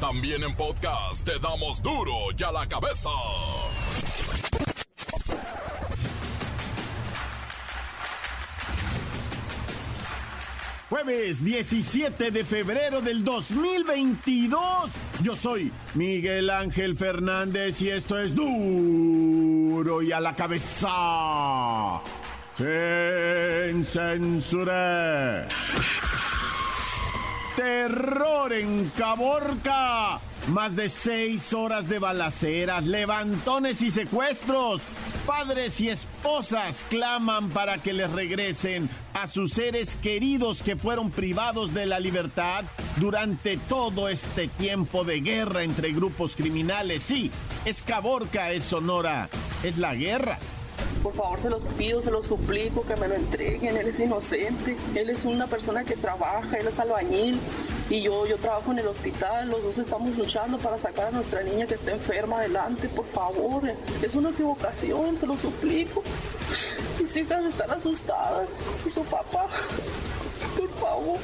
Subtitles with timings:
[0.00, 3.10] También en podcast te damos duro y a la cabeza.
[10.88, 14.90] Jueves 17 de febrero del 2022.
[15.20, 22.00] Yo soy Miguel Ángel Fernández y esto es duro y a la cabeza.
[22.54, 25.48] Sin censura.
[27.58, 30.20] Terror en Caborca.
[30.52, 34.80] Más de seis horas de balaceras, levantones y secuestros.
[35.26, 41.74] Padres y esposas claman para que les regresen a sus seres queridos que fueron privados
[41.74, 42.62] de la libertad
[42.98, 47.02] durante todo este tiempo de guerra entre grupos criminales.
[47.02, 47.28] Sí,
[47.64, 49.28] es Caborca, es Sonora,
[49.64, 50.38] es la guerra.
[51.08, 53.78] Por favor, se los pido, se los suplico que me lo entreguen.
[53.78, 54.76] Él es inocente.
[54.94, 57.40] Él es una persona que trabaja, él es albañil.
[57.88, 59.48] Y yo, yo trabajo en el hospital.
[59.48, 62.90] Los dos estamos luchando para sacar a nuestra niña que está enferma adelante.
[62.90, 63.62] Por favor,
[64.02, 66.02] es una equivocación, se lo suplico.
[67.00, 68.46] Mis hijas están asustadas.
[68.86, 69.46] Y su papá,
[70.58, 71.18] por favor.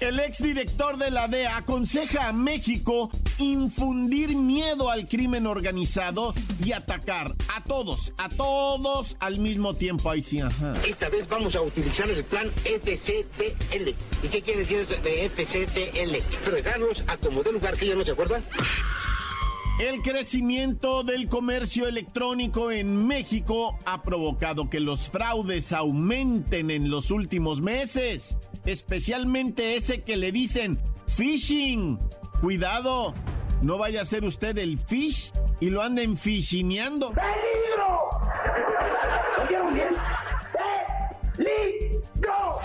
[0.00, 7.34] El exdirector de la DEA aconseja a México infundir miedo al crimen organizado y atacar
[7.54, 10.10] a todos, a todos al mismo tiempo.
[10.10, 10.76] Ahí sí, ajá.
[10.86, 13.88] Esta vez vamos a utilizar el plan FCTL.
[14.22, 16.16] ¿Y qué quiere decir eso de FCTL?
[16.42, 18.44] Fregarlos a como de lugar que ya no se acuerdan.
[19.78, 27.10] El crecimiento del comercio electrónico en México ha provocado que los fraudes aumenten en los
[27.10, 31.98] últimos meses, especialmente ese que le dicen phishing.
[32.40, 33.14] Cuidado,
[33.62, 37.12] no vaya a ser usted el fish y lo anden fishineando.
[37.12, 38.10] ¡Peligro!
[41.36, 42.60] ¡Peligro!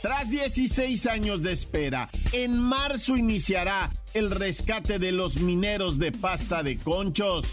[0.00, 6.62] Tras 16 años de espera, en marzo iniciará el rescate de los mineros de pasta
[6.62, 7.46] de conchos.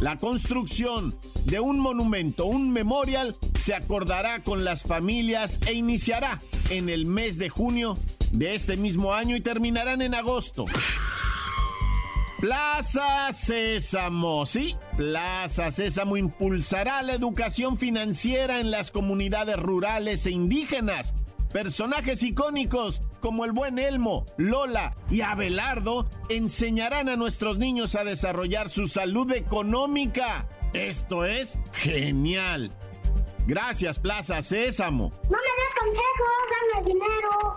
[0.00, 6.40] La construcción de un monumento, un memorial, se acordará con las familias e iniciará
[6.70, 7.98] en el mes de junio
[8.32, 10.64] de este mismo año y terminarán en agosto.
[12.40, 21.14] Plaza Sésamo, sí, Plaza Sésamo impulsará la educación financiera en las comunidades rurales e indígenas.
[21.52, 28.68] Personajes icónicos como el buen Elmo, Lola y Abelardo enseñarán a nuestros niños a desarrollar
[28.68, 30.46] su salud económica.
[30.72, 32.72] Esto es genial.
[33.46, 35.12] Gracias, Plaza Sésamo.
[35.24, 37.56] No me des consejos, dame dinero.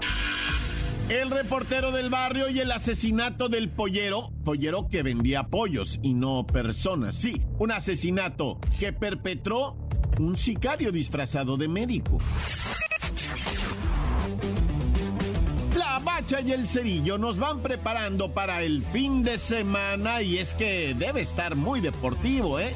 [1.10, 6.48] El reportero del barrio y el asesinato del pollero, pollero que vendía pollos y no
[6.48, 9.76] personas, sí, un asesinato que perpetró
[10.20, 12.20] un sicario disfrazado de médico.
[16.14, 20.54] La bacha y el cerillo nos van preparando para el fin de semana y es
[20.54, 22.76] que debe estar muy deportivo, ¿eh?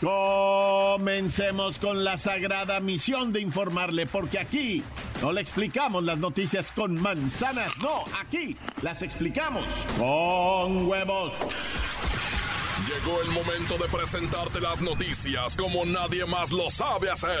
[0.00, 4.84] Comencemos con la sagrada misión de informarle, porque aquí
[5.20, 9.68] no le explicamos las noticias con manzanas, no, aquí las explicamos
[9.98, 11.32] con huevos.
[12.86, 17.40] Llegó el momento de presentarte las noticias como nadie más lo sabe hacer.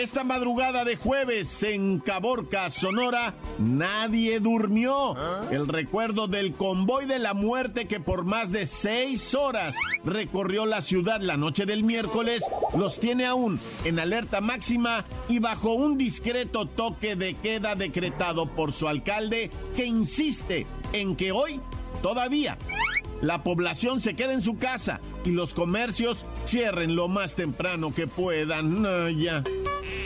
[0.00, 5.14] Esta madrugada de jueves en Caborca, Sonora, nadie durmió.
[5.50, 10.80] El recuerdo del convoy de la muerte que por más de seis horas recorrió la
[10.80, 12.42] ciudad la noche del miércoles
[12.74, 18.72] los tiene aún en alerta máxima y bajo un discreto toque de queda decretado por
[18.72, 21.60] su alcalde que insiste en que hoy
[22.00, 22.56] todavía
[23.20, 28.06] la población se quede en su casa y los comercios cierren lo más temprano que
[28.06, 28.80] puedan.
[28.80, 29.44] No, ya.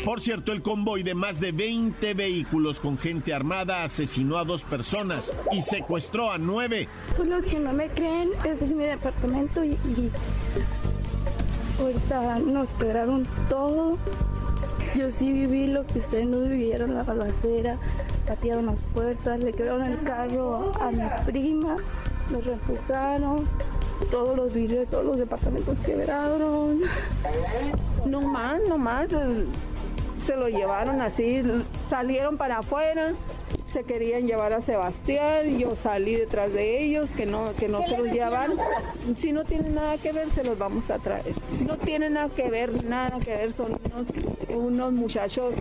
[0.04, 4.62] Por cierto, el convoy de más de 20 vehículos con gente armada asesinó a dos
[4.62, 6.88] personas y secuestró a nueve.
[7.16, 10.10] Pues los que no me creen, ese es mi departamento y, y
[11.80, 13.96] ahorita nos quebraron todo.
[14.94, 17.78] Yo sí viví lo que ustedes no vivieron, la balacera,
[18.26, 21.76] patearon las puertas, le quebraron el carro a mi prima,
[22.30, 23.46] nos refugaron,
[24.10, 26.82] todos los vidrios de todos los departamentos quebraron.
[28.04, 29.08] No más, no más.
[30.24, 31.42] Se lo llevaron así,
[31.90, 33.12] salieron para afuera
[33.74, 37.98] se querían llevar a Sebastián, yo salí detrás de ellos, que no, que no se
[37.98, 38.56] los llevaron.
[39.18, 41.34] Si no tienen nada que ver, se los vamos a traer.
[41.66, 44.06] No tienen nada que ver, nada que ver, son unos,
[44.54, 45.54] unos muchachos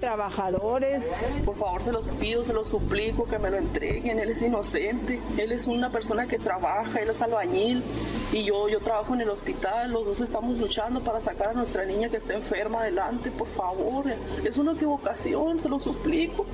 [0.00, 1.04] trabajadores.
[1.44, 4.18] Por favor, se los pido, se los suplico que me lo entreguen.
[4.18, 5.20] Él es inocente.
[5.38, 7.84] Él es una persona que trabaja, él es albañil.
[8.32, 9.92] Y yo, yo trabajo en el hospital.
[9.92, 13.30] Los dos estamos luchando para sacar a nuestra niña que está enferma adelante.
[13.30, 14.06] Por favor,
[14.44, 16.46] es una equivocación, se lo suplico.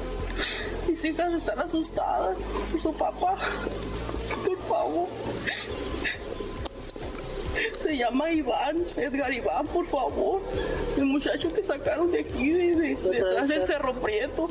[0.88, 2.37] Mis hijas están asustadas
[2.73, 3.37] por su papá.
[4.44, 5.09] Por favor.
[7.79, 10.43] Se llama Iván, Edgar Iván, por favor.
[10.97, 14.49] El muchacho que sacaron de aquí, de, de- detrás del Cerro Prieto.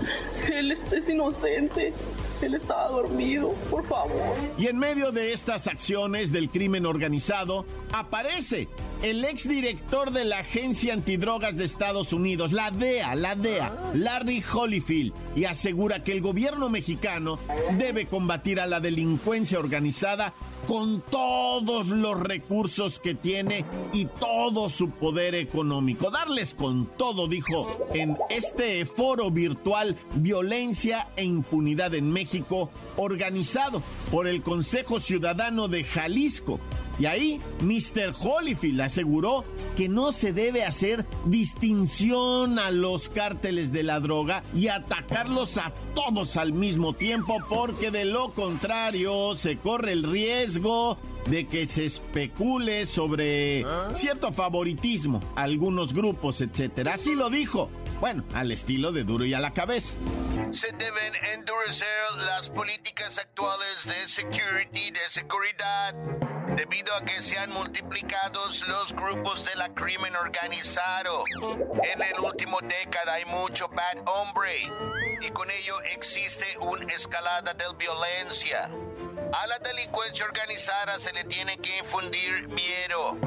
[0.52, 1.94] Él es, es inocente.
[2.42, 4.12] Él estaba dormido, por favor.
[4.58, 8.68] Y en medio de estas acciones del crimen organizado, aparece
[9.02, 15.14] el exdirector de la Agencia Antidrogas de Estados Unidos, la DEA, la DEA, Larry Holyfield,
[15.36, 17.40] y asegura que el gobierno mexicano
[17.78, 20.34] debe combatir a la delincuencia organizada
[20.68, 26.10] con todos los recursos que tiene y todo su poder económico.
[26.10, 33.82] Darles con todo, dijo en este foro virtual Violencia e Impunidad en México, organizado
[34.12, 36.60] por el Consejo Ciudadano de Jalisco.
[37.00, 38.14] Y ahí, Mr.
[38.18, 39.44] Holyfield aseguró
[39.76, 45.74] que no se debe hacer distinción a los cárteles de la droga y atacarlos a
[45.94, 50.98] todos al mismo tiempo, porque de lo contrario se corre el riesgo
[51.30, 56.94] de que se especule sobre cierto favoritismo, a algunos grupos, etcétera.
[56.94, 57.70] Así lo dijo.
[58.00, 59.96] Bueno, al estilo de duro y a la cabeza.
[60.52, 61.88] Se deben endurecer
[62.26, 65.94] las políticas actuales de security, de seguridad,
[66.56, 71.24] debido a que se han multiplicado los grupos de la crimen organizado.
[71.84, 74.64] En el último década hay mucho bad hombre
[75.22, 78.70] y con ello existe una escalada de violencia.
[79.34, 83.18] A la delincuencia organizada se le tiene que infundir miedo,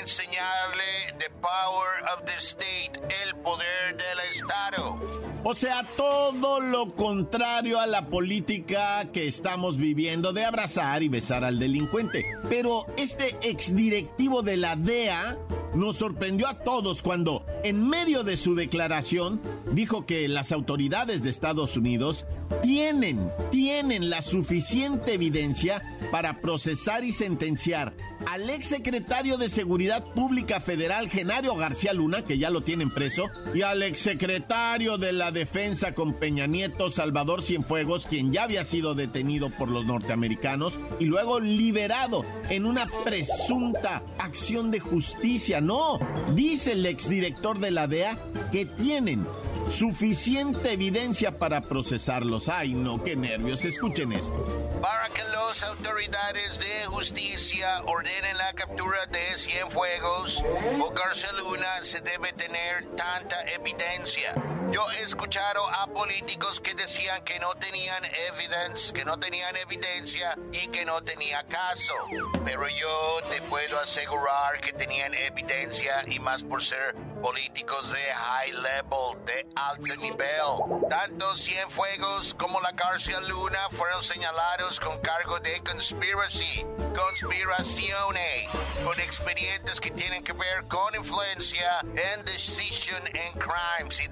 [0.00, 4.98] enseñarle the power of the state, el poder del Estado.
[5.44, 11.44] O sea, todo lo contrario a la política que estamos viviendo de abrazar y besar
[11.44, 12.24] al delincuente.
[12.48, 15.36] Pero este exdirectivo de la DEA
[15.74, 19.40] nos sorprendió a todos cuando, en medio de su declaración,
[19.72, 22.26] dijo que las autoridades de Estados Unidos
[22.60, 27.94] tienen, tienen la suficiente evidencia para procesar y sentenciar
[28.30, 33.62] al exsecretario de Seguridad Pública Federal, Genario García Luna, que ya lo tienen preso, y
[33.62, 39.50] al exsecretario de la Defensa con Peña Nieto, Salvador Cienfuegos, quien ya había sido detenido
[39.50, 45.60] por los norteamericanos y luego liberado en una presunta acción de justicia.
[45.62, 45.98] No,
[46.34, 48.18] dice el exdirector de la DEA
[48.50, 49.26] que tienen
[49.70, 52.48] suficiente evidencia para procesarlos.
[52.48, 53.64] Ay, no, qué nervios.
[53.64, 54.34] Escuchen esto.
[54.82, 60.42] Para que las autoridades de justicia ordenen la captura de Cienfuegos
[60.80, 64.34] o García Luna se debe tener tanta evidencia.
[64.72, 68.02] Yo he escuchado a políticos que decían que no tenían
[68.32, 71.92] evidence, que no tenían evidencia y que no tenía caso.
[72.42, 78.52] Pero yo te puedo asegurar que tenían evidencia y más por ser políticos de high
[78.52, 80.88] level, de alto nivel.
[80.88, 86.64] Tanto Cienfuegos como la García Luna fueron señalados con cargo de conspiracy,
[86.96, 88.48] conspiraciones,
[88.84, 94.08] con expedientes que tienen que ver con influencia en decision en crimes y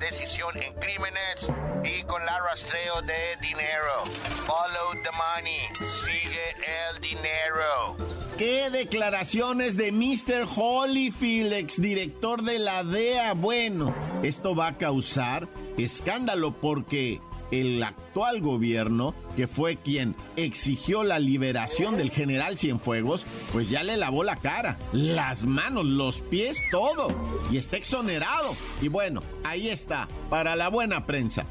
[0.57, 1.50] en crímenes
[1.85, 4.04] y con la rastreo de dinero.
[4.47, 6.54] Follow the money, sigue
[6.90, 7.97] el dinero.
[8.38, 10.47] ¿Qué declaraciones de Mr.
[10.57, 13.35] Holyfield, exdirector de la DEA?
[13.35, 21.19] Bueno, esto va a causar escándalo porque el actual gobierno, que fue quien exigió la
[21.19, 27.14] liberación del general Cienfuegos, pues ya le lavó la cara, las manos, los pies, todo.
[27.50, 28.54] Y está exonerado.
[28.80, 31.47] Y bueno, ahí está, para la buena prensa.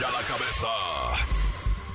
[0.00, 1.09] Ya la cabeza.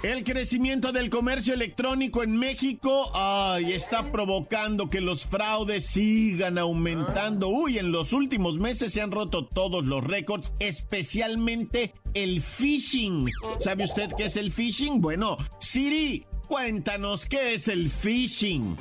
[0.05, 7.47] El crecimiento del comercio electrónico en México ay, está provocando que los fraudes sigan aumentando.
[7.47, 13.31] Uy, en los últimos meses se han roto todos los récords, especialmente el phishing.
[13.57, 15.01] ¿Sabe usted qué es el phishing?
[15.01, 18.77] Bueno, Siri, cuéntanos qué es el phishing.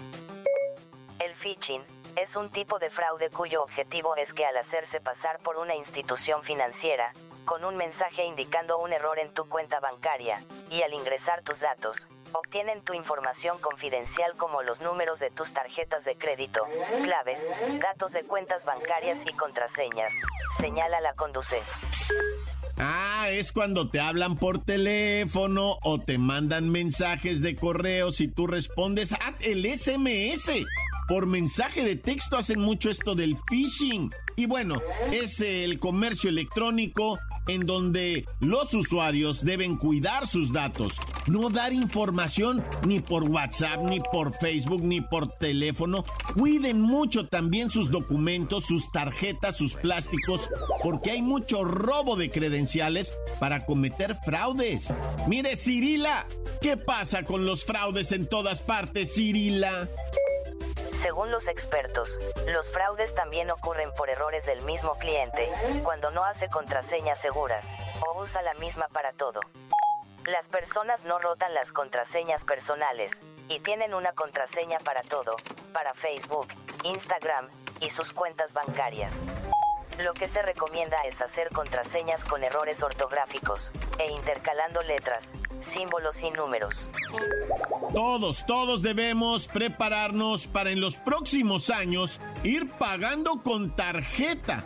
[1.21, 1.81] El phishing
[2.17, 6.43] es un tipo de fraude cuyo objetivo es que al hacerse pasar por una institución
[6.43, 11.61] financiera, con un mensaje indicando un error en tu cuenta bancaria, y al ingresar tus
[11.61, 16.67] datos, obtienen tu información confidencial como los números de tus tarjetas de crédito,
[17.03, 17.49] claves,
[17.81, 20.13] datos de cuentas bancarias y contraseñas,
[20.59, 21.61] señala la Conduce.
[22.77, 28.47] Ah, es cuando te hablan por teléfono o te mandan mensajes de correo si tú
[28.49, 30.51] respondes a el SMS.
[31.09, 34.11] Por mensaje de texto hacen mucho esto del phishing.
[34.37, 34.81] Y bueno,
[35.13, 40.95] es el comercio electrónico en donde los usuarios deben cuidar sus datos,
[41.29, 46.05] no dar información ni por WhatsApp, ni por Facebook, ni por teléfono.
[46.37, 50.49] Cuiden mucho también sus documentos, sus tarjetas, sus plásticos,
[50.83, 54.93] porque hay mucho robo de credenciales para cometer fraudes.
[55.29, 56.27] Mire, Cirila,
[56.61, 59.89] ¿qué pasa con los fraudes en todas partes, Cirila?
[61.05, 66.49] Según los expertos, los fraudes también ocurren por errores del mismo cliente, cuando no hace
[66.49, 67.69] contraseñas seguras,
[68.01, 69.41] o usa la misma para todo.
[70.25, 73.21] Las personas no rotan las contraseñas personales,
[73.51, 75.37] y tienen una contraseña para todo,
[75.75, 76.49] para Facebook,
[76.85, 79.27] Instagram, y sus cuentas bancarias.
[79.99, 86.31] Lo que se recomienda es hacer contraseñas con errores ortográficos e intercalando letras, símbolos y
[86.31, 86.89] números.
[87.95, 94.65] Todos, todos debemos prepararnos para en los próximos años ir pagando con tarjeta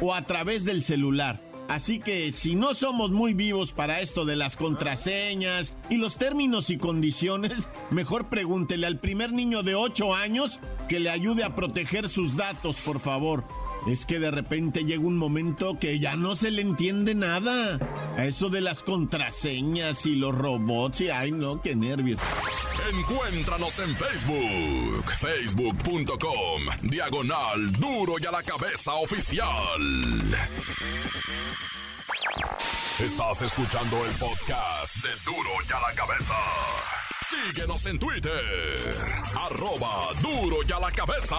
[0.00, 1.38] o a través del celular.
[1.68, 6.70] Así que si no somos muy vivos para esto de las contraseñas y los términos
[6.70, 10.58] y condiciones, mejor pregúntele al primer niño de 8 años
[10.88, 13.44] que le ayude a proteger sus datos, por favor.
[13.86, 17.78] Es que de repente llega un momento que ya no se le entiende nada.
[18.16, 22.20] A eso de las contraseñas y los robots y ay no, qué nervios.
[22.92, 29.48] Encuéntranos en Facebook, facebook.com, diagonal duro y a la cabeza oficial.
[32.98, 36.34] Estás escuchando el podcast de duro y a la cabeza.
[37.30, 38.96] Síguenos en Twitter,
[39.34, 41.36] arroba duro y a la cabeza.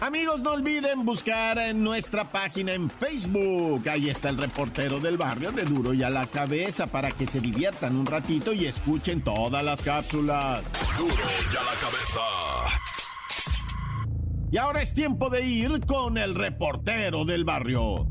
[0.00, 3.88] Amigos, no olviden buscar en nuestra página en Facebook.
[3.88, 7.40] Ahí está el reportero del barrio de Duro y a la cabeza para que se
[7.40, 10.64] diviertan un ratito y escuchen todas las cápsulas.
[10.96, 12.20] Duro y a la cabeza.
[14.52, 18.06] Y ahora es tiempo de ir con el reportero del barrio.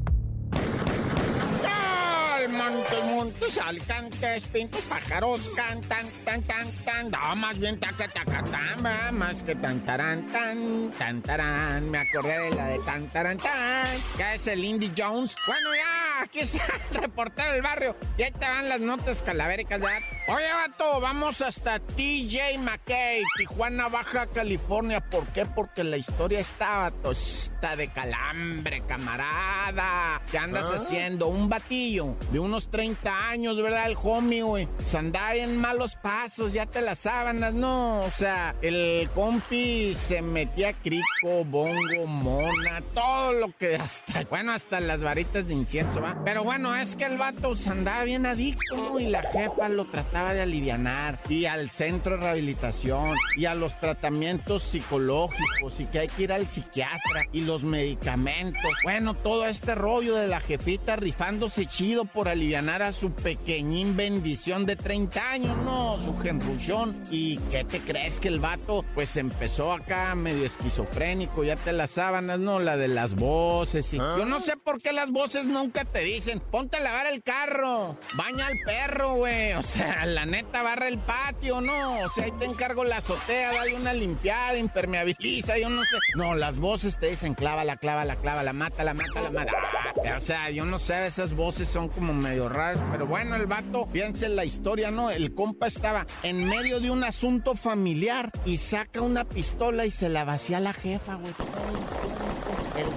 [3.39, 9.43] Montes, alcantes, pintos, pájaros, cantan, tan, tan, tan, no, más bien taca, taca, tan, más
[9.43, 14.35] que tan, taran, tan, tan, taran, me acordé de la de tan, taran, tan, que
[14.35, 15.35] es el Indy Jones.
[15.45, 19.81] Bueno, ya, aquí está el reportero del barrio, y ahí te van las notas calavéricas,
[19.81, 19.99] ya.
[20.33, 25.45] Oye, vato, vamos hasta TJ McKay, Tijuana, Baja California, ¿por qué?
[25.45, 31.27] Porque la historia está, vato, está de calambre, camarada, ¿qué andas haciendo?
[31.27, 33.89] Un batillo de unos 30 años, ¿verdad?
[33.89, 34.67] El homie, güey.
[34.85, 37.99] Se andaba en malos pasos, ya te las sábanas, ¿no?
[38.01, 44.79] O sea, el compi se metía crico, bongo, mona, todo lo que hasta, bueno, hasta
[44.79, 46.17] las varitas de incienso, ¿va?
[46.23, 48.99] Pero bueno, es que el vato se andaba bien adicto, ¿no?
[48.99, 51.19] Y la jefa lo trataba de alivianar.
[51.29, 56.33] Y al centro de rehabilitación, y a los tratamientos psicológicos, y que hay que ir
[56.33, 58.71] al psiquiatra, y los medicamentos.
[58.83, 64.65] Bueno, todo este rollo de la jefita rifándose chido por alivianar a su pequeñín bendición
[64.65, 65.99] de 30 años, ¿no?
[65.99, 67.03] Su genruchón.
[67.11, 71.91] ¿Y qué te crees que el vato, pues empezó acá medio esquizofrénico, ya te las
[71.91, 72.59] sábanas, ¿no?
[72.59, 73.97] La de las voces y...
[73.97, 77.97] Yo no sé por qué las voces nunca te dicen, ponte a lavar el carro,
[78.15, 79.53] baña al perro, güey.
[79.53, 81.99] O sea, la neta, barra el patio, ¿no?
[81.99, 85.97] O sea, ahí te encargo la azotea, dale una limpiada, impermeabiliza, yo no sé.
[86.15, 90.15] No, las voces te dicen, clávala, clávala, clávala, mátala, mátala, mátala.
[90.15, 93.87] O sea, yo no sé, esas voces son como medio raras, pero bueno, el vato,
[93.91, 95.11] fíjense la historia, ¿no?
[95.11, 100.09] El compa estaba en medio de un asunto familiar y saca una pistola y se
[100.09, 101.33] la vacía a la jefa, güey.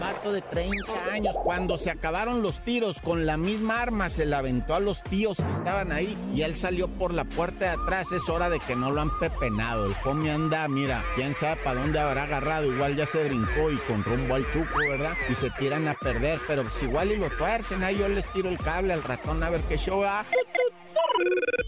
[0.00, 4.38] Vato de 30 años, cuando se acabaron los tiros con la misma arma, se la
[4.38, 8.10] aventó a los tíos que estaban ahí y él salió por la puerta de atrás.
[8.10, 9.84] Es hora de que no lo han pepenado.
[9.84, 12.72] El homie anda, mira, quién sabe para dónde habrá agarrado.
[12.72, 15.12] Igual ya se brincó y con rumbo al chuco, ¿verdad?
[15.28, 17.82] Y se tiran a perder, pero pues igual y lo tuercen.
[17.82, 20.24] Ahí yo les tiro el cable al ratón a ver qué show va.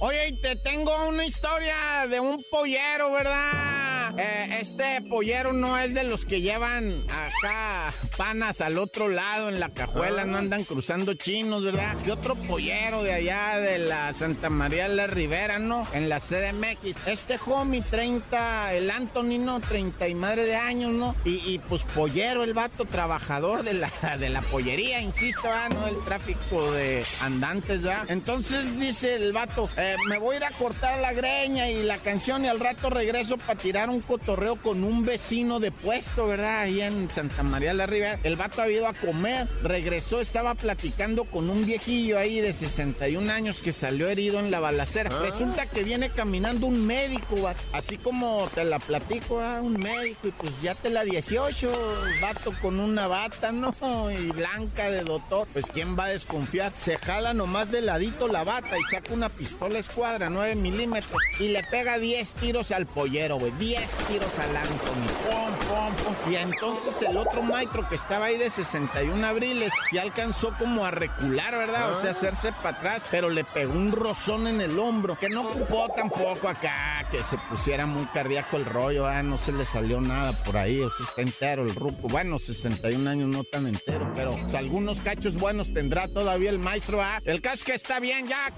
[0.00, 4.18] Oye, y te tengo una historia de un pollero, ¿verdad?
[4.18, 9.58] Eh, este pollero no es de los que llevan acá panas al otro lado en
[9.58, 11.96] la cajuela, no andan cruzando chinos, ¿verdad?
[12.06, 15.88] Y otro pollero de allá de la Santa María de la Rivera, ¿no?
[15.92, 16.98] En la CDMX.
[17.06, 19.58] Este homie, 30, el Anthony, ¿no?
[19.58, 21.16] 30 y madre de años, ¿no?
[21.24, 25.68] Y, y, pues pollero, el vato, trabajador de la, de la pollería, insisto, ¿ah?
[25.68, 25.88] ¿no?
[25.88, 28.04] El tráfico de andantes, ¿verdad?
[28.08, 31.98] Entonces dice el vato, eh, me voy a ir a cortar la greña y la
[31.98, 36.60] canción y al rato regreso para tirar un cotorreo con un vecino de puesto, ¿verdad?
[36.60, 37.86] Ahí en Santa María la
[38.22, 43.30] El vato había ido a comer, regresó, estaba platicando con un viejillo ahí de 61
[43.32, 45.10] años que salió herido en la balacera.
[45.12, 45.22] Ah.
[45.22, 47.62] Resulta que viene caminando un médico, vato.
[47.72, 51.72] así como te la platico, ah, un médico, y pues ya te la 18,
[52.20, 53.74] vato con una bata, ¿no?
[54.10, 55.46] Y blanca de doctor.
[55.52, 56.72] Pues quién va a desconfiar.
[56.82, 61.48] Se jala nomás de ladito la bata y saca una pistola escuadra 9 milímetros y
[61.48, 63.52] le pega 10 tiros al pollero, güey.
[63.52, 65.06] 10 tiros al Anthony.
[65.24, 66.32] Pum, pum, pum.
[66.32, 70.90] Y entonces el otro maestro que estaba ahí de 61 abriles, sí alcanzó como a
[70.90, 71.92] recular, ¿verdad?
[71.92, 75.42] O sea, hacerse para atrás, pero le pegó un rozón en el hombro, que no
[75.42, 80.00] ocupó tampoco acá que se pusiera muy cardíaco el rollo, ah, no se le salió
[80.00, 82.08] nada por ahí, o sea, está entero el ruco.
[82.08, 87.00] Bueno, 61 años no tan entero, pero pues, algunos cachos buenos tendrá todavía el maestro,
[87.00, 87.20] ah.
[87.24, 88.50] El es que está bien ya.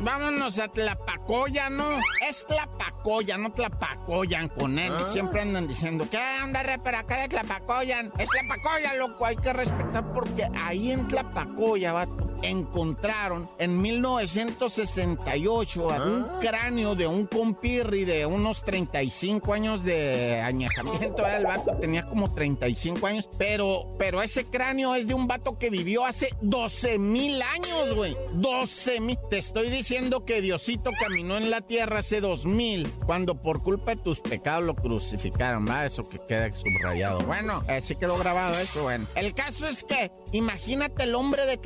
[0.00, 1.98] Vámonos a Tlapacoya, ¿no?
[2.28, 4.92] Es Tlapacoya, no Tlapacoyan con él.
[5.00, 8.12] Y siempre andan diciendo, ¿qué onda, repera acá de Tlapacoyan?
[8.18, 16.04] Es Tlapacoya, loco, hay que respetar porque ahí en Tlapacoya, vato, encontraron en 1968 a
[16.04, 21.26] un cráneo de un compirri de unos 35 años de añejamiento.
[21.26, 25.70] El vato tenía como 35 años, pero, pero ese cráneo es de un vato que
[25.70, 28.16] vivió hace 12 mil años, güey.
[28.34, 29.18] 12 mil.
[29.30, 34.02] Te estoy diciendo que Diosito caminó en la tierra hace 2000, cuando por culpa de
[34.02, 35.86] tus pecados lo crucificaron, ¿va?
[35.86, 37.20] Eso que queda subrayado.
[37.20, 39.06] Bueno, así quedó grabado eso, bueno.
[39.14, 41.58] El caso es que, imagínate el hombre de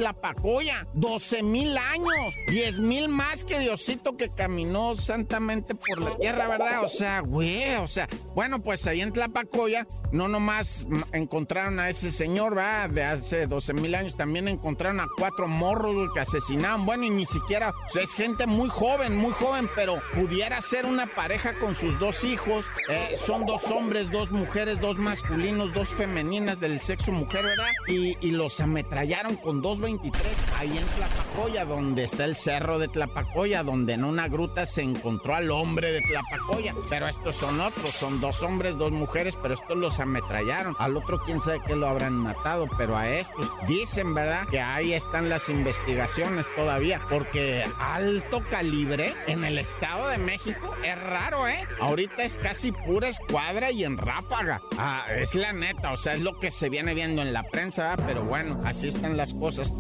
[0.61, 6.49] Tlapacoya, 12 mil años, 10 mil más que Diosito que caminó santamente por la tierra,
[6.49, 6.85] ¿verdad?
[6.85, 12.11] O sea, güey, o sea, bueno, pues ahí en Tlapacoya, no nomás encontraron a ese
[12.11, 12.89] señor, ¿va?
[12.89, 17.25] De hace 12 mil años, también encontraron a cuatro morros que asesinaron, bueno, y ni
[17.25, 21.75] siquiera, o sea, es gente muy joven, muy joven, pero pudiera ser una pareja con
[21.75, 27.13] sus dos hijos, eh, son dos hombres, dos mujeres, dos masculinos, dos femeninas del sexo
[27.13, 27.71] mujer, ¿verdad?
[27.89, 33.63] Y, y los ametrallaron con 223 ahí en Tlapacoya, donde está el cerro de Tlapacoya,
[33.63, 36.75] donde en una gruta se encontró al hombre de Tlapacoya.
[36.89, 40.77] Pero estos son otros, son dos hombres, dos mujeres, pero estos los ametrallaron.
[40.79, 44.49] Al otro quién sabe que lo habrán matado, pero a estos dicen, ¿verdad?
[44.49, 51.01] Que ahí están las investigaciones todavía, porque alto calibre en el Estado de México es
[51.01, 51.67] raro, ¿eh?
[51.81, 54.61] Ahorita es casi pura escuadra y en ráfaga.
[54.77, 57.89] Ah, es la neta, o sea, es lo que se viene viendo en la prensa,
[57.91, 58.01] ¿verdad?
[58.07, 59.73] pero bueno, así están las cosas.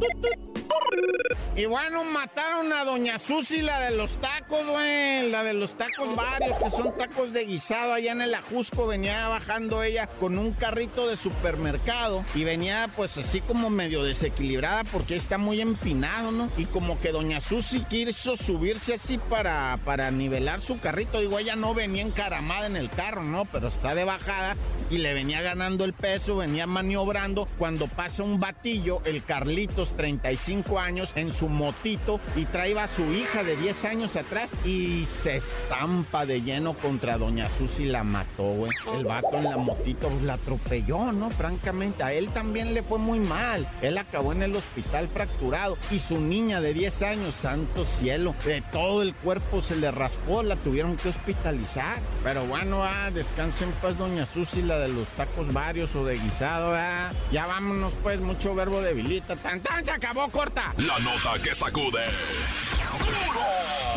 [1.57, 5.31] Y bueno, mataron a Doña Susi, la de los tacos, güey.
[5.31, 8.87] La de los tacos varios, que son tacos de guisado allá en el Ajusco.
[8.87, 14.85] Venía bajando ella con un carrito de supermercado y venía pues así como medio desequilibrada
[14.85, 16.49] porque está muy empinado, ¿no?
[16.57, 21.21] Y como que Doña Susi quiso subirse así para, para nivelar su carrito.
[21.21, 23.45] Digo, ella no venía encaramada en el carro, ¿no?
[23.45, 24.57] Pero está de bajada
[24.89, 27.47] y le venía ganando el peso, venía maniobrando.
[27.59, 33.03] Cuando pasa un batillo, el Carlitos, 35 años, en su motito y trae a su
[33.13, 38.45] hija de 10 años atrás y se estampa de lleno contra Doña Susi, la mató,
[38.45, 38.71] güey.
[38.97, 41.31] El vato en la motito pues, la atropelló, ¿no?
[41.31, 43.67] Francamente, a él también le fue muy mal.
[43.83, 48.63] Él acabó en el hospital fracturado y su niña de 10 años, santo cielo, de
[48.73, 51.99] todo el cuerpo se le raspó, la tuvieron que hospitalizar.
[52.23, 56.75] Pero bueno, ah, descansen pues Doña Susi, la de los tacos varios o de guisado,
[56.77, 57.11] ah.
[57.33, 59.37] Ya vámonos pues, mucho verbo debilita.
[59.37, 60.75] Tan tan se acabó, corta.
[60.79, 62.05] La nota que sacude.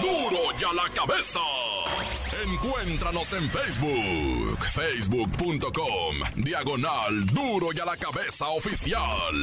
[0.02, 0.30] ¡Duro!
[0.30, 1.40] ¡Duro ya la cabeza!
[2.44, 9.38] Encuéntranos en Facebook, facebook.com, diagonal Duro y a la cabeza oficial.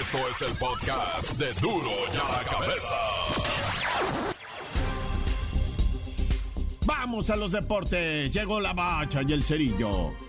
[0.00, 2.96] Esto es el podcast de Duro y a la cabeza.
[6.84, 8.30] Vamos a los deportes.
[8.34, 10.25] Llegó la bacha y el cerillo.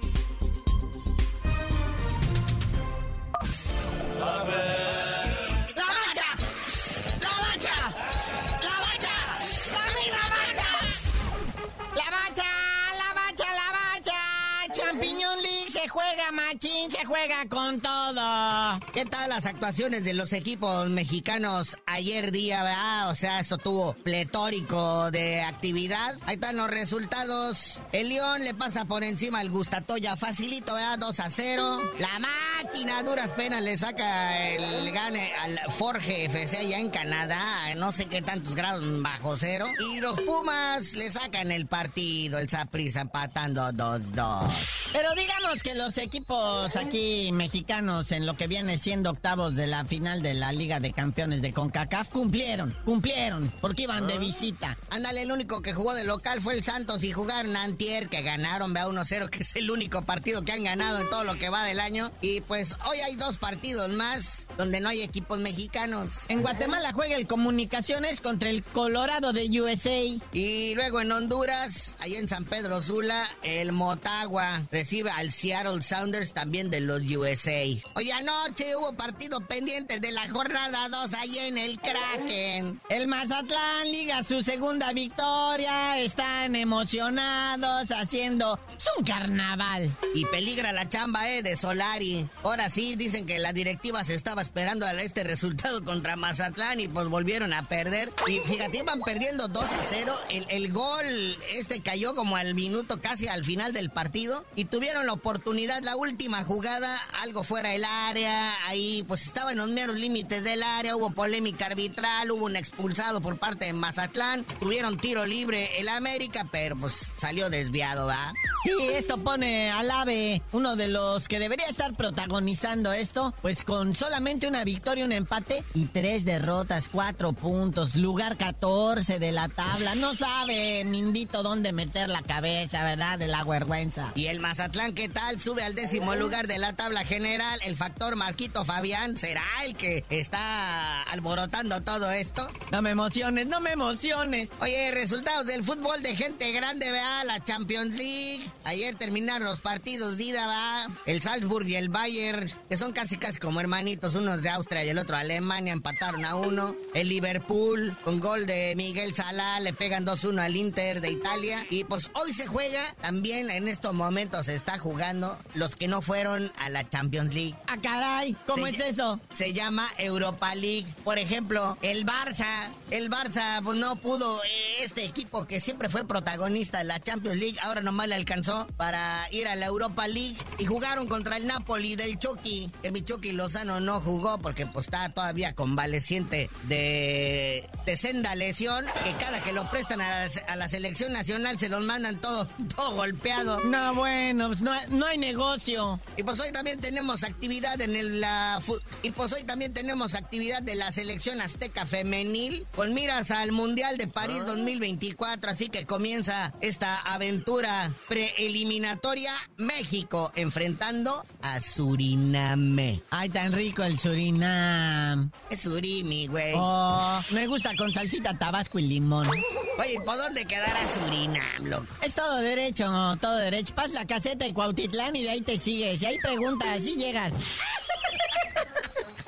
[15.88, 18.80] Juega machín, se juega con todo.
[18.94, 23.10] ¿Qué tal las actuaciones de los equipos mexicanos ayer día, verdad?
[23.10, 26.16] O sea, esto tuvo pletórico de actividad.
[26.26, 27.82] Ahí están los resultados.
[27.92, 31.00] El León le pasa por encima al Gustatoya facilito, ¿verdad?
[31.00, 31.80] 2 a 0.
[32.00, 37.76] La máquina duras penas le saca el gane al Forge FC allá en Canadá.
[37.76, 39.68] No sé qué tantos grados bajo cero.
[39.92, 42.40] Y los Pumas le sacan el partido.
[42.40, 44.90] El Saprissa empatando 2-2.
[44.94, 49.86] Pero digamos que los equipos aquí mexicanos en lo que viene siendo octavos de la
[49.86, 54.20] final de la Liga de Campeones de CONCACAF cumplieron, cumplieron, porque iban de Ah.
[54.20, 54.78] visita.
[54.90, 58.74] Ándale, el único que jugó de local fue el Santos y jugaron Antier, que ganaron,
[58.74, 61.64] vea 1-0, que es el único partido que han ganado en todo lo que va
[61.64, 62.12] del año.
[62.22, 66.10] Y pues hoy hay dos partidos más donde no hay equipos mexicanos.
[66.28, 70.04] En Guatemala juega el Comunicaciones contra el Colorado de USA.
[70.34, 76.34] Y luego en Honduras, ahí en San Pedro Sula, el Motagua recibe al Seattle Sounders
[76.34, 77.64] también de los USA.
[77.96, 82.82] Hoy anoche hubo partido pendiente de la jornada 2 ahí en el Kraken.
[82.90, 89.92] El Mazatlán liga su segunda victoria, están emocionados haciendo pues, un carnaval.
[90.16, 92.28] Y peligra la chamba, eh, de Solari.
[92.44, 96.88] Ahora sí, dicen que la directiva se estaba esperando a este resultado contra Mazatlán y
[96.88, 98.14] pues volvieron a perder.
[98.28, 100.14] Y fíjate, iban perdiendo 2 a 0.
[100.30, 101.06] El, el gol
[101.52, 104.46] este cayó como al minuto casi al final del partido.
[104.56, 108.54] Y tuvieron la oportunidad, la última jugada, algo fuera del área.
[108.68, 110.96] Ahí pues estaba en los meros límites del área.
[110.96, 114.46] Hubo polémica arbitral, hubo un expulsado por parte de Mazatlán.
[114.62, 118.34] Tuvieron tiro libre el América, pero pues salió desviado, ¿va?
[118.64, 123.96] Sí, esto pone al AVE, uno de los que debería estar protagonizando esto, pues con
[123.96, 129.96] solamente una victoria, un empate y tres derrotas, cuatro puntos, lugar 14 de la tabla.
[129.96, 133.18] No sabe, Mindito, dónde meter la cabeza, ¿verdad?
[133.18, 134.12] De la vergüenza.
[134.14, 135.40] Y el Mazatlán, ¿qué tal?
[135.40, 137.60] Sube al décimo lugar de la tabla general.
[137.64, 142.48] El factor Marquito Fabián será el que está alborotando todo esto.
[142.72, 144.50] No me emociones, no me emociones.
[144.60, 148.46] Oye, resultados del fútbol de gente grande, vea, la Champions League.
[148.66, 150.88] Ayer terminaron los partidos de ida, va.
[151.06, 154.90] El Salzburg y el Bayern, que son casi casi como hermanitos, unos de Austria y
[154.90, 156.76] el otro Alemania, empataron a uno.
[156.94, 161.66] El Liverpool, con gol de Miguel Salah, le pegan 2-1 al Inter de Italia.
[161.70, 166.02] Y pues hoy se juega, también en estos momentos se está jugando los que no
[166.02, 167.56] fueron a la Champions League.
[167.68, 169.18] Ah, caray, ¿cómo Se es eso?
[169.32, 170.88] Se llama Europa League.
[171.06, 172.68] Por ejemplo, el Barça.
[172.92, 177.38] El Barça pues, no pudo, eh, este equipo que siempre fue protagonista de la Champions
[177.38, 180.38] League, ahora nomás le alcanzó para ir a la Europa League.
[180.58, 182.70] Y jugaron contra el Napoli del Chucky.
[182.82, 188.86] Que mi Chucky Lozano no jugó porque pues está todavía convaleciente de, de senda lesión.
[189.04, 192.48] Que cada que lo prestan a la, a la selección nacional se los mandan todo,
[192.76, 193.60] todo golpeado.
[193.66, 196.00] No, bueno, pues no, no hay negocio.
[196.18, 198.62] Y pues hoy también tenemos actividad en el, la
[199.04, 203.98] y pues hoy también tenemos actividad de la selección azteca femenil con miras al Mundial
[203.98, 213.02] de París 2024, así que comienza esta aventura preeliminatoria México enfrentando a Suriname.
[213.10, 215.32] Ay, tan rico el Surinam.
[215.50, 216.54] Es Surimi, güey.
[216.56, 219.28] Oh, me gusta con salsita tabasco y limón.
[219.28, 221.86] Oye, ¿por dónde quedará Surinam, loco?
[222.02, 222.86] Es todo derecho,
[223.20, 223.76] todo derecho.
[223.76, 226.02] Pasa la caseta de Cuautitlán y de ahí te sigues.
[226.02, 227.34] Y ahí preguntas, así llegas.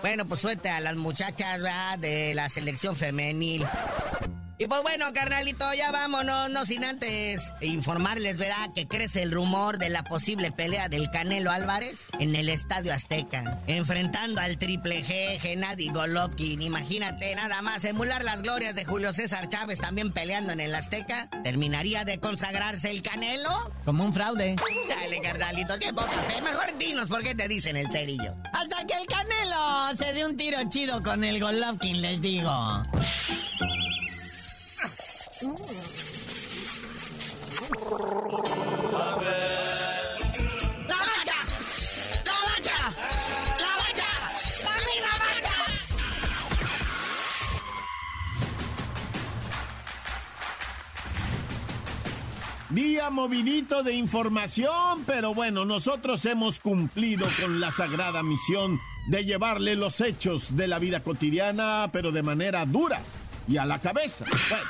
[0.01, 1.99] Bueno, pues suerte a las muchachas, ¿verdad?
[1.99, 3.65] De la selección femenil.
[4.61, 8.69] Y pues bueno, carnalito, ya vámonos, no sin antes informarles, ¿verdad?
[8.75, 13.61] Que crece el rumor de la posible pelea del Canelo Álvarez en el Estadio Azteca,
[13.67, 16.61] enfrentando al Triple G, Gennady Golovkin.
[16.61, 21.29] Imagínate, nada más, emular las glorias de Julio César Chávez también peleando en el Azteca.
[21.41, 23.71] ¿Terminaría de consagrarse el Canelo?
[23.85, 24.57] Como un fraude.
[24.89, 26.41] Dale, carnalito, qué poca fe.
[26.41, 28.35] Mejor dinos por qué te dicen el cerillo.
[28.51, 32.83] Hasta que el Canelo se dé un tiro chido con el Golovkin, les digo.
[52.69, 59.77] Día movidito de información, pero bueno, nosotros hemos cumplido con la sagrada misión de llevarle
[59.77, 62.99] los hechos de la vida cotidiana, pero de manera dura
[63.47, 64.25] y a la cabeza.
[64.49, 64.69] Bueno,